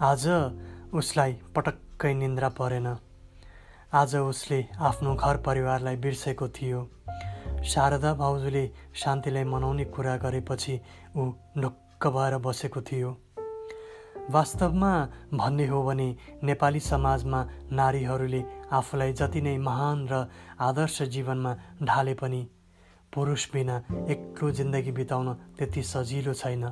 आज 0.01 0.29
उसलाई 0.95 1.33
पटक्कै 1.57 2.13
निन्द्रा 2.15 2.49
परेन। 2.49 2.87
आज 3.95 4.17
उसले 4.17 4.61
आफ्नो 4.81 5.15
घर 5.15 5.37
परिवारलाई 5.37 5.97
बिर्सेको 5.97 6.49
थियो। 6.49 6.81
शारदा 7.65 8.15
भाउजूले 8.15 8.65
शान्तिलाई 8.95 9.45
मनाउने 9.45 9.85
कुरा 9.97 10.17
गरेपछि 10.17 10.81
ऊ 11.17 11.31
ढुक्क 11.59 12.07
भएर 12.07 12.39
बसेको 12.39 12.81
थियो। 12.83 13.11
वास्तवमा 14.31 14.93
भन्ने 15.35 15.67
हो 15.67 15.83
भने 15.83 16.17
नेपाली 16.43 16.81
समाजमा 16.81 17.41
नारीहरूले 17.73 18.43
आफूलाई 18.73 19.13
जति 19.13 19.41
नै 19.43 19.57
महान 19.59 20.07
र 20.09 20.27
आदर्श 20.61 21.03
जीवनमा 21.03 21.53
ढाले 21.83 22.15
पनि 22.15 22.47
पुरुष 23.15 23.51
बिना 23.53 23.77
एक्लो 24.09 24.51
जिन्दगी 24.51 24.93
बिताउन 24.93 25.35
त्यति 25.59 25.83
सजिलो 25.83 26.35
छैन। 26.35 26.65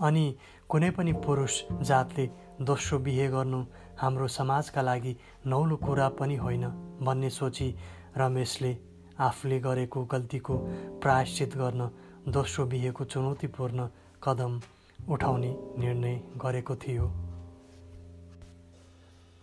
अनि 0.00 0.24
कुनै 0.68 0.90
पनि 0.90 1.12
पुरुष 1.12 1.62
जातले 1.82 2.26
दोस्रो 2.62 2.98
बिहे 2.98 3.28
गर्नु 3.28 3.60
हाम्रो 4.00 4.28
समाजका 4.28 4.82
लागि 4.82 5.16
नौलो 5.46 5.76
कुरा 5.76 6.08
पनि 6.08 6.36
होइन 6.36 6.64
भन्ने 7.02 7.30
सोची 7.30 7.68
रमेशले 8.16 8.76
आफूले 9.20 9.60
गरेको 9.60 10.04
गल्तीको 10.04 10.56
प्रायश्चित 11.02 11.56
गर्न 11.56 11.90
दोस्रो 12.28 12.66
बिहेको 12.66 13.04
चुनौतीपूर्ण 13.04 13.88
कदम 14.24 14.60
उठाउने 15.08 15.56
निर्णय 15.78 16.20
गरेको 16.36 16.76
थियो। 16.76 17.06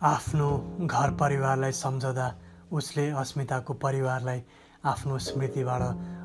आफ्नो 0.02 0.48
घर 0.82 1.12
परिवारलाई 1.12 1.72
सम्झँदा 1.72 2.34
उसले 2.72 3.10
अस्मिताको 3.10 3.74
परिवारलाई 3.74 4.42
आफ्नो 4.86 5.18
स्मृतिबाट 5.18 5.82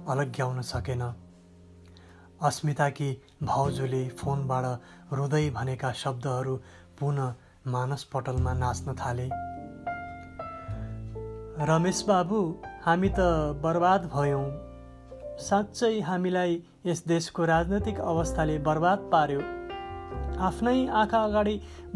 अलग्याउन 0.08 0.60
सकेन। 0.62 1.02
अस्मिताकी 2.42 3.10
भाउजूले 3.42 4.08
फोनबाट 4.08 4.64
रुँदै 5.12 5.50
भनेका 5.50 5.92
शब्दहरू 5.92 6.56
पुनः 7.00 7.34
मानसपटलमा 7.66 8.52
नाच्न 8.52 8.94
थाले। 8.94 9.28
रमेश 11.66 12.04
बाबु 12.08 12.40
हामी 12.84 13.08
त 13.08 13.18
बर्बाद 13.62 14.10
भयौँ। 14.14 14.73
साँच्चै 15.36 16.00
हामीलाई 16.00 16.52
यस 16.86 17.02
देशको 17.08 17.44
राजनैतिक 17.44 17.98
अवस्थाले 18.00 18.58
बर्बाद 18.66 18.98
पार्यो। 19.12 19.40
आफ्नै 20.40 20.74
आँखा 20.94 21.22
अगाडि 21.24 21.54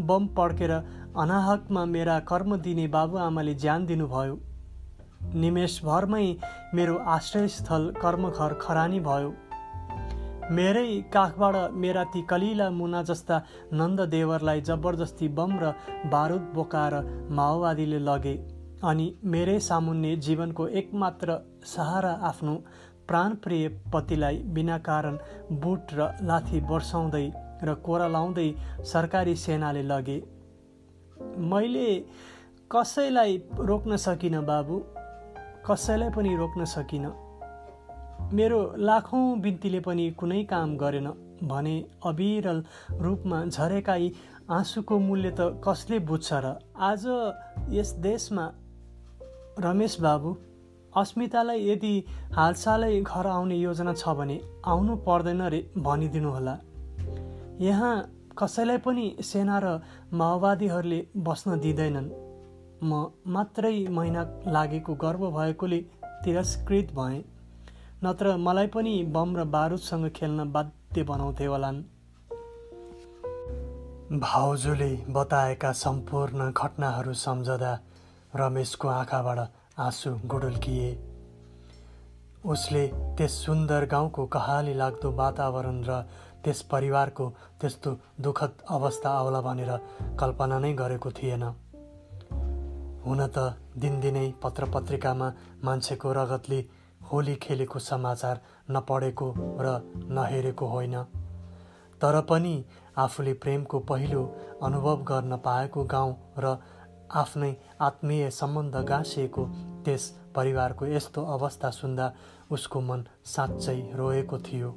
बम 0.09 0.25
पड्केर 0.37 0.71
अनाहकमा 1.17 1.83
मेरा 1.87 2.17
कर्म 2.31 2.55
दिने 2.65 2.87
बाबुआमाले 2.95 3.53
ज्यान 3.55 3.85
दिनुभयो। 3.85 4.35
निमेषभरमै 5.35 6.25
मेरो 6.73 6.97
आश्रयस्थल 7.15 7.87
कर्मघर 8.01 8.53
खरानी 8.61 8.99
भयो। 9.07 9.31
मेरै 10.51 10.85
काखबाट 11.13 11.79
मेरा 11.79 12.03
ती 12.11 12.21
कलिला 12.29 12.69
मुना 12.75 13.01
जस्ता 13.05 13.41
नन्ददेवरलाई 13.73 14.61
जबरजस्ती 14.67 15.27
बम 15.39 15.57
र 15.59 15.73
बारुद 16.11 16.53
बोकाएर 16.53 16.95
माओवादीले 17.31 17.99
लगे 18.05 18.35
अनि 18.83 19.05
मेरै 19.31 19.57
सामुन्ने 19.61 20.15
जीवनको 20.25 20.67
एकमात्र 20.81 21.39
सहारा 21.67 22.11
आफ्नो 22.25 22.53
प्राणप्रिय 23.09 23.67
पतिलाई 23.93 24.37
बिना 24.55 24.77
कारण 24.87 25.17
बुट 25.61 25.93
र 25.93 26.09
लाठी 26.23 26.59
वर्साउँदै 26.69 27.25
र 27.63 27.73
कोरा 27.85 28.07
लाउँदै 28.07 28.49
सरकारी 28.85 29.35
सेनाले 29.35 29.83
लगे। 29.83 30.17
मैले 31.51 31.87
कसैलाई 32.71 33.37
रोक्न 33.69 33.95
सकिनँ 33.97 34.43
बाबु? 34.45 34.75
कसैलाई 35.65 36.09
पनि 36.15 36.35
रोक्न 36.35 36.65
सकिनँ? 36.65 37.11
मेरो 38.33 38.59
लाखौँ 38.77 39.39
बिन्तीले 39.41 39.79
पनि 39.79 40.09
कुनै 40.11 40.43
काम 40.43 40.77
गरेन 40.77 41.07
भने 41.43 41.75
अविरल 42.05 42.63
रूपमा 43.01 43.43
झरेका 43.45 43.95
यी 43.95 44.13
आँसुको 44.51 44.99
मूल्य 44.99 45.31
त 45.39 45.41
कसले 45.65 45.99
बुझ्छ 45.99 46.29
र? 46.33 46.45
आज 46.79 47.05
यस 47.69 47.91
देशमा 48.05 48.45
रमेश 49.59 49.99
बाबु 50.01 50.35
अस्मितालाई 50.97 51.59
यदि 51.69 51.93
हालसालै 52.33 53.01
घर 53.01 53.27
आउने 53.27 53.55
योजना 53.55 53.93
छ 53.93 54.13
भने 54.17 54.37
आउनु 54.65 54.95
पर्दैन 55.07 55.41
रे 55.49 55.59
भनिदिनुहोला 55.77 56.55
यहाँ 57.61 57.93
कसैलाई 58.37 58.77
पनि 58.77 59.05
सेना 59.23 59.59
र 59.59 59.79
माओवादीहरूले 60.13 60.99
बस्न 61.17 61.59
दिँदैनन्। 61.59 62.09
म 62.83 63.11
मात्रै 63.27 63.87
महिना 63.89 64.21
लागेको 64.47 64.95
गर्व 64.95 65.29
भएकोले 65.31 65.79
तिरस्कृत 66.23 66.93
भएँ। 66.95 67.23
नत्र 68.03 68.35
मलाई 68.37 68.67
पनि 68.67 68.93
बम 69.13 69.35
र 69.37 69.43
बारुदसँग 69.55 70.09
खेल्न 70.09 70.51
बाध्य 70.51 71.03
बनाउँथे 71.03 71.45
होलान्। 71.45 71.83
भाउजूले 74.19 74.91
बताएका 75.09 75.71
सम्पूर्ण 75.71 76.51
घटनाहरू 76.51 77.13
सम्झदा 77.13 77.73
रमेशको 78.35 78.87
आँखाबाट 78.87 79.39
आँसु 79.79 80.11
गुडुल्किए 80.25 80.87
उसले 82.45 82.87
त्यस 83.17 83.33
सुन्दर 83.45 83.85
गाउँको 83.85 84.25
कहाली 84.25 84.73
लाग्दो 84.73 85.11
वातावरण 85.11 85.77
र 85.83 86.01
त्यस 86.43 86.61
परिवारको 86.71 87.27
त्यस्तो 87.61 87.91
दुःखद 88.21 88.63
अवस्था 88.69 89.09
आउला 89.09 89.41
भनेर 89.41 89.71
कल्पना 90.19 90.57
नै 90.59 90.73
गरेको 90.73 91.11
थिएन। 91.11 91.43
हुन 93.05 93.21
त 93.27 93.37
दिनदिनै 93.77 94.25
पत्र 94.43 94.69
पत्रिकामा 94.73 95.31
मान्छेको 95.63 96.11
रगतले 96.13 96.59
होली 97.11 97.35
खेलेको 97.35 97.79
समाचार 97.79 98.41
नपढेको 98.71 99.27
र 99.37 99.79
नहेरेको 100.11 100.65
होइन। 100.67 101.03
तर 102.01 102.21
पनि 102.21 102.55
आफूले 102.97 103.33
प्रेमको 103.33 103.79
पहिलो 103.87 104.25
अनुभव 104.63 105.03
गर्न 105.03 105.37
पाएको 105.47 105.83
गाउँ 105.85 106.13
र 106.37 106.57
आफ्नै 107.11 107.51
आत्मीय 107.81 108.29
सम्बन्ध 108.31 108.75
गाँसिएको 108.85 109.43
त्यस 109.89 110.09
परिवारको 110.35 110.85
यस्तो 110.85 111.21
अवस्था 111.33 111.69
सुन्दा 111.73 112.13
उसको 112.51 112.81
मन 112.81 113.03
साँच्चै 113.25 113.79
रोएको 113.95 114.37
थियो। 114.39 114.69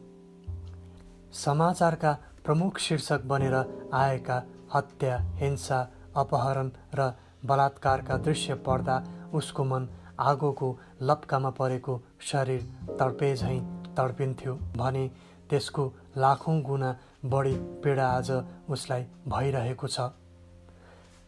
समाचारका 1.36 2.12
प्रमुख 2.44 2.78
शीर्षक 2.78 3.24
बनेर 3.24 3.54
आएका 3.94 4.42
हत्या 4.74 5.16
हिंसा 5.40 5.80
अपहरण 6.16 6.70
र 6.94 7.12
बलात्कारका 7.44 8.16
दृश्य 8.26 8.54
पढ्दा 8.66 8.96
उसको 9.34 9.64
मन 9.64 9.88
आगोको 10.20 10.68
लप्कामा 11.02 11.50
परेको 11.50 12.00
शरीर 12.30 12.62
तडपे 13.00 13.34
झैँ 13.36 13.60
तडपिन्थ्यो 13.98 14.54
भने 14.76 15.06
त्यसको 15.50 15.84
लाखौँ 16.16 16.60
गुणा 16.62 16.90
बढी 17.24 17.54
पीडा 17.84 18.06
आज 18.08 18.30
उसलाई 18.70 19.04
भइरहेको 19.28 19.86
छ। 19.86 20.00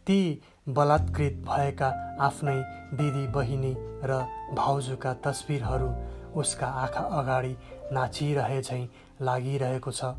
ती 0.07 0.19
बलात्कृत 0.67 1.33
भएका 1.47 1.87
आफ्नै 2.25 2.55
दिदी 2.97 3.25
बहिनी 3.33 3.73
र 4.03 4.15
भाउजूका 4.57 5.13
तस्विरहरू 5.25 5.89
उसका 6.41 6.67
आँखा 6.83 7.03
अगाडि 7.19 7.55
नाचिरहे 7.93 8.61
झैँ 8.61 8.87
लागिरहेको 9.21 9.91
छ 9.91 10.09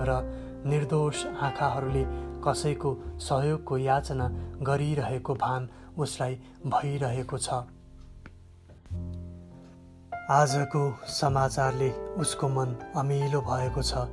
र 0.00 0.18
निर्दोष 0.66 1.24
आँखाहरूले 1.26 2.04
कसैको 2.44 2.92
सहयोगको 3.20 3.78
याचना 3.78 4.28
गरिरहेको 4.62 5.34
भान 5.34 5.68
उसलाई 5.98 6.34
भइरहेको 6.66 7.38
छ। 7.38 7.48
आजको 10.30 10.84
समाचारले 11.14 11.90
उसको 12.20 12.48
मन 12.48 12.76
अमिलो 12.96 13.40
भएको 13.48 13.82
छ। 13.82 14.04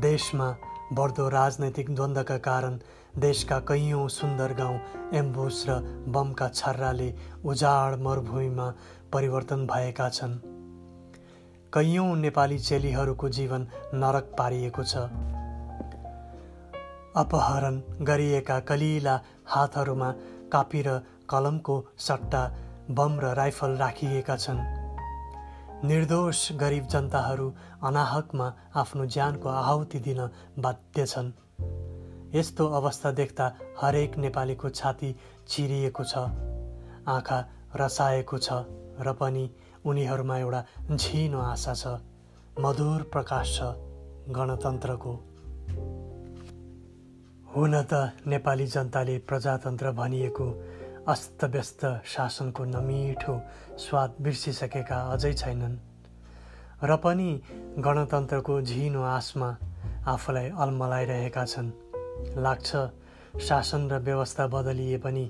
देशमा 0.00 0.50
बढ्दो 0.92 1.28
राजनैतिक 1.28 1.94
द्वन्द्वका 1.94 2.36
कारण 2.38 2.78
देशका 3.18 3.58
कैयौँ 3.58 4.08
सुन्दर 4.08 4.52
गाउँ 4.52 4.78
एम्बुस 5.14 5.64
र 5.68 5.78
बमका 6.08 6.48
छर्राले 6.48 7.12
उजाड 7.44 7.98
मरुभूमिमा 8.02 8.66
परिवर्तन 9.12 9.66
भएका 9.66 10.08
छन्। 10.08 10.34
कैयौँ 11.74 12.16
नेपाली 12.16 12.58
चेलीहरूको 12.58 13.28
जीवन 13.28 13.66
नरक 13.94 14.34
पारिएको 14.38 14.84
छ। 14.84 14.96
अपहरण 17.16 17.80
गरिएका 18.02 18.58
कलिला 18.60 19.20
हातहरूमा 19.46 20.10
कापी 20.52 20.82
र 20.82 20.98
कलमको 21.30 21.82
सट्टा 21.98 22.42
बम 22.90 23.18
र 23.20 23.34
राइफल 23.34 23.76
राखिएका 23.76 24.36
छन्। 24.36 24.79
निर्दोष 25.84 26.40
गरिब 26.60 26.86
जनताहरू 26.92 27.46
अनाहकमा 27.88 28.46
आफ्नो 28.76 29.04
ज्यानको 29.06 29.48
आहुति 29.48 29.98
दिन 29.98 30.18
बाध्य 30.58 31.06
छन्। 31.06 31.30
यस्तो 32.34 32.66
अवस्था 32.78 33.10
देख्दा 33.12 33.46
हरेक 33.80 34.16
नेपालीको 34.18 34.68
छाती 34.70 35.14
चिरिएको 35.48 36.04
छ 36.04 36.18
आँखा 37.08 37.38
रसाएको 37.76 38.38
छ 38.38 38.60
र 39.00 39.12
पनि 39.20 39.44
उनीहरूमा 39.84 40.36
एउटा 40.38 40.60
झिनो 40.92 41.40
आशा 41.40 41.74
छ 41.74 41.96
मधुर 42.60 43.02
प्रकाश 43.12 43.56
छ 43.56 43.72
गणतन्त्रको। 44.36 45.12
हुन 47.56 47.82
त 47.82 48.12
नेपाली 48.26 48.66
जनताले 48.66 49.18
प्रजातन्त्र 49.28 49.92
भनिएको 49.92 50.46
अस्तव्यस्त 51.10 51.80
शासनको 52.06 52.64
नमिठो 52.64 53.34
स्वाद 53.78 54.10
बिर्सिसकेका 54.22 54.98
अझै 55.12 55.32
छैनन्। 55.32 55.76
र 56.84 56.96
पनि 56.96 57.30
गणतन्त्रको 57.78 58.60
झिनो 58.62 59.02
आशमा 59.02 59.48
आफूलाई 60.06 60.50
अल्मलाइरहेका 60.58 61.44
छन्। 61.44 61.70
लाग्छ 62.38 62.70
शासन 63.48 63.90
र 63.90 63.98
व्यवस्था 63.98 64.46
बदलिए 64.46 64.98
पनि 64.98 65.24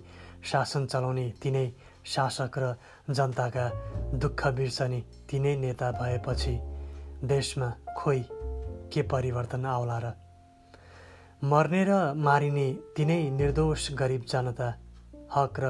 शासन 0.45 0.87
चलाउने 0.87 1.27
तिनै 1.43 1.67
शासक 2.07 2.59
र 2.59 2.75
जनताका 3.11 3.67
दुःख 4.15 4.47
बिर्सने 4.47 5.01
तिनै 5.31 5.57
नेता 5.57 5.91
भएपछि 5.93 6.55
देशमा 7.25 7.73
खोइ 7.97 8.23
के 8.93 9.03
परिवर्तन 9.03 9.65
आउला 9.67 9.99
र? 9.99 10.13
मर्ने 11.45 11.85
र 11.85 12.15
मारिने 12.15 12.69
तिनै 12.97 13.21
निर्दोष 13.31 13.93
गरिब 13.93 14.25
जनता 14.29 14.69
हक 15.37 15.61
र 15.61 15.67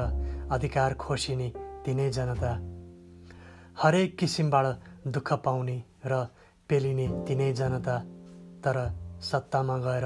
अधिकार 0.51 0.93
खोसिने 0.93 1.49
तिनै 1.85 2.09
जनता। 2.09 2.51
हरेक 3.83 4.17
किसिमबाट 4.17 4.65
दुःख 5.07 5.33
पाउने 5.33 5.77
र 6.05 6.25
पेलिने 6.69 7.07
तिनै 7.27 7.53
जनता। 7.53 7.95
तर 8.63 8.77
सत्तामा 9.21 9.77
गएर 9.77 10.05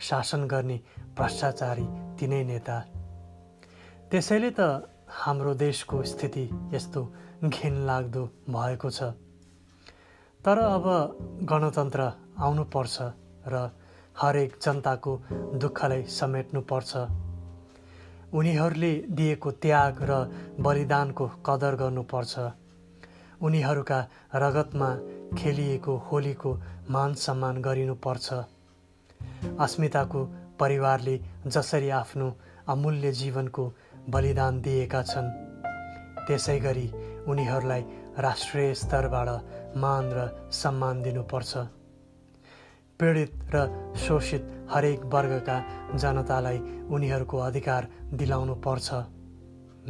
शासन 0.00 0.44
गर्ने 0.44 0.80
भ्रष्टाचारी 1.16 1.86
तिनै 2.18 2.42
नेता। 2.44 2.76
त्यसैले 4.10 4.50
त 4.50 4.60
हाम्रो 5.08 5.54
देशको 5.54 6.02
स्थिति 6.02 6.44
यस्तो 6.74 7.02
घिनलाग्दो 7.44 8.24
भएको 8.50 8.90
छ। 8.90 9.02
तर 10.44 10.58
अब 10.58 10.86
गणतन्त्र 11.50 12.00
आउनुपर्छ 12.38 12.96
र 13.48 13.70
हरेक 14.20 14.56
जनताको 14.62 15.12
दुःखलाई 15.58 16.02
समेट्नुपर्छ। 16.02 16.92
उनीहरूले 18.34 18.92
दिएको 19.16 19.50
त्याग 19.62 20.02
र 20.10 20.12
बलिदानको 20.60 21.26
कदर 21.46 21.74
गर्नुपर्छ। 21.82 22.34
उनीहरूका 23.42 23.98
रगतमा 24.34 24.90
खेलिएको 25.38 25.94
होलीको 26.08 26.50
मान 26.90 27.14
सम्मान 27.24 27.56
गरिनुपर्छ। 27.62 28.28
अस्मिताको 29.60 30.20
परिवारले 30.60 31.16
जसरी 31.46 31.88
आफ्नो 32.00 32.28
अमूल्य 32.68 33.12
जीवनको 33.12 33.64
बलिदान 34.10 34.60
दिएका 34.62 35.02
छन् 35.02 35.30
त्यसै 36.26 36.58
गरी 36.60 36.88
उनीहरूलाई 37.28 37.82
राष्ट्रिय 38.18 38.74
स्तरबाट 38.74 39.28
मान 39.76 40.04
र 40.16 40.28
सम्मान 40.52 41.02
दिनुपर्छ। 41.02 41.52
पीडित 43.00 43.32
र 43.54 43.92
शोषित 43.96 44.42
हरेक 44.70 45.04
वर्गका 45.04 45.56
जनतालाई 45.94 46.58
उनीहरूको 46.90 47.38
अधिकार 47.38 47.88
दिलाउनु 48.14 48.54
पर्छ 48.54 48.88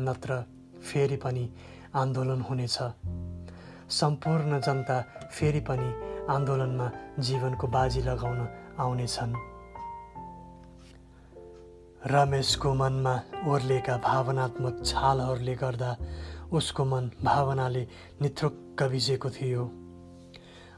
नत्र 0.01 0.41
फेरि 0.83 1.17
पनि 1.17 1.45
आन्दोलन 1.95 2.41
हुनेछ। 2.41 2.79
सम्पूर्ण 3.91 4.61
जनता 4.61 5.01
फेरि 5.33 5.61
पनि 5.61 5.91
आन्दोलनमा 6.31 6.91
जीवनको 7.19 7.67
बाजी 7.69 8.03
लगाउन 8.03 8.41
आउनेछन्। 8.81 9.35
रमेशको 12.07 12.75
मनमा 12.75 13.15
ओर्लेका 13.47 13.97
भावनात्मक 13.99 14.83
छालहरूले 14.87 15.55
गर्दा 15.55 15.97
उसको 16.53 16.85
मन 16.85 17.11
भावनाले 17.25 17.87
निथ्रुक्क 18.23 18.83
भिजेको 18.83 19.31
थियो। 19.31 19.84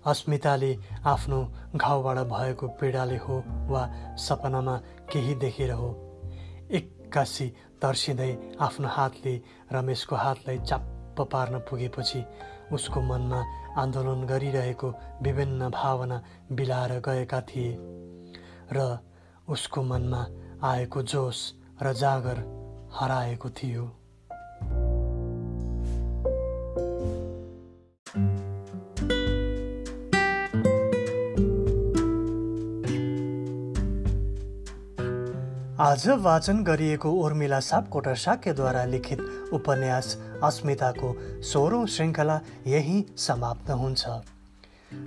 अस्मिताले 0.06 0.76
आफ्नो 1.04 1.38
घाउबाट 1.76 2.18
भएको 2.18 2.68
पीडाले 2.80 3.16
हो 3.16 3.42
वा 3.68 3.82
सपनामा 4.16 4.76
केही 5.12 5.34
देखेर 5.34 5.72
हो। 5.72 5.88
एक्कासी 6.70 7.46
तर्सिँदै 7.82 8.32
आफ्नो 8.60 8.88
हातले 8.88 9.34
रमेशको 9.72 10.16
हातलाई 10.16 10.58
चाप्प 10.58 11.20
पार्न 11.32 11.58
पुगेपछि 11.58 12.24
उसको 12.72 13.00
मनमा 13.00 13.40
आन्दोलन 13.82 14.24
गरिरहेको 14.26 14.88
विभिन्न 15.22 15.68
भावना 15.70 16.22
बिलाएर 16.52 16.92
गएका 17.00 17.40
थिए 17.40 17.76
र 18.72 18.98
उसको 19.48 19.82
मनमा 19.82 20.22
आएको 20.68 21.02
जोस 21.02 21.38
र 21.82 21.92
जागर 21.92 22.38
हराएको 22.94 23.50
थियो। 23.50 23.84
आज 35.86 36.06
वाचन 36.18 36.62
गरिएको 36.64 37.10
उर्मिला 37.22 37.58
सापकोटा 37.60 38.12
साक्यद्वारा 38.14 38.84
लिखित 38.84 39.20
उपन्यास 39.54 40.06
अस्मिताको 40.44 41.10
सोह्रौँ 41.50 41.86
श्रृङ्खला 41.86 42.38
यही 42.66 43.04
समाप्त 43.16 43.70
हुन्छ। 43.82 44.02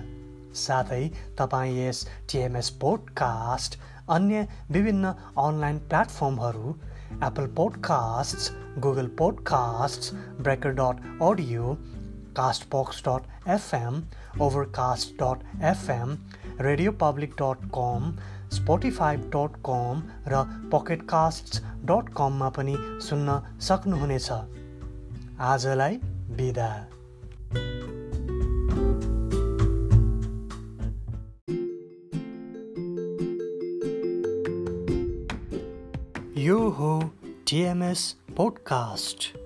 साथै 0.53 1.11
तपाईँ 1.37 1.87
यस 1.87 2.07
टिएमएस 2.31 2.69
पोडकास्ट 2.69 3.79
अन्य 4.09 4.47
विभिन्न 4.71 5.13
अनलाइन 5.37 5.79
प्लेटफर्महरू 5.79 6.75
Apple 7.23 7.47
podcast 7.47 8.53
Google 8.79 9.07
podcast 9.07 10.15
breaker 10.41 10.69
dot 10.69 11.23
audio 11.23 11.77
castbox.fm, 12.33 13.95
overcast.fm, 14.39 16.09
radiopublic.com, 16.59 18.01
spotify.com 18.51 20.01
र 20.27 20.43
pocketcasts.com 20.71 22.39
मा 22.39 22.49
पनि 22.57 22.75
सुन्न 23.07 23.37
सक्नुहुनेछ 23.67 24.31
आजलाई 25.51 25.99
बिदा 26.39 26.71
यो 36.41 36.57
हो 36.77 36.91
टिएमएस 37.47 38.03
पोडकास्ट 38.37 39.40